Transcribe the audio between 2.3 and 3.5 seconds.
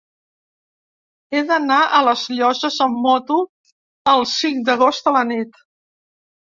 Llosses amb moto